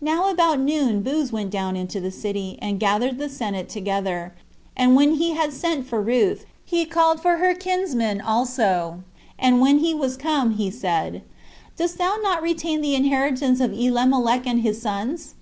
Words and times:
Now 0.00 0.30
about 0.30 0.58
noon 0.58 1.02
Booz 1.02 1.32
went 1.32 1.50
down 1.50 1.76
into 1.76 2.00
the 2.00 2.10
city, 2.10 2.58
and 2.62 2.80
gathered 2.80 3.18
the 3.18 3.28
senate 3.28 3.68
together, 3.68 4.34
and 4.74 4.96
when 4.96 5.16
he 5.16 5.32
had 5.32 5.52
sent 5.52 5.86
for 5.86 6.00
Ruth, 6.00 6.46
he 6.64 6.86
called 6.86 7.20
for 7.20 7.36
her 7.36 7.52
kinsman 7.52 8.18
also; 8.22 9.00
and 9.38 9.60
when 9.60 9.80
he 9.80 9.92
was 9.92 10.16
come, 10.16 10.52
he 10.52 10.70
said, 10.70 11.20
"Dost 11.76 11.98
not 11.98 12.22
thou 12.22 12.40
retain 12.40 12.80
the 12.80 12.94
inheritance 12.94 13.60
of 13.60 13.74
Elimelech 13.74 14.46
and 14.46 14.62
his 14.62 14.80
sons?" 14.80 15.34